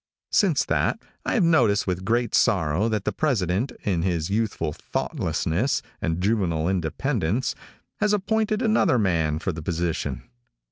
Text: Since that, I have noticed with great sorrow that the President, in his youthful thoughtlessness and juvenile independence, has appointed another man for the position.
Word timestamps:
Since 0.31 0.65
that, 0.65 0.99
I 1.27 1.35
have 1.35 1.43
noticed 1.43 1.85
with 1.85 2.03
great 2.03 2.33
sorrow 2.33 2.89
that 2.89 3.05
the 3.05 3.11
President, 3.11 3.71
in 3.83 4.01
his 4.01 4.31
youthful 4.31 4.73
thoughtlessness 4.73 5.83
and 6.01 6.19
juvenile 6.19 6.67
independence, 6.67 7.53
has 7.99 8.11
appointed 8.11 8.63
another 8.63 8.97
man 8.97 9.37
for 9.37 9.51
the 9.51 9.61
position. 9.61 10.23